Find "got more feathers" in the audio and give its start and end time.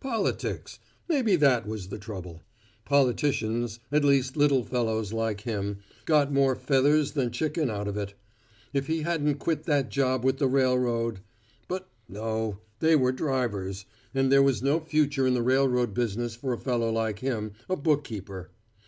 6.06-7.12